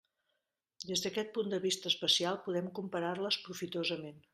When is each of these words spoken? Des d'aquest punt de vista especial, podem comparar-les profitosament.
Des 0.91 1.03
d'aquest 1.03 1.29
punt 1.37 1.53
de 1.55 1.61
vista 1.67 1.93
especial, 1.95 2.43
podem 2.49 2.75
comparar-les 2.81 3.43
profitosament. 3.49 4.23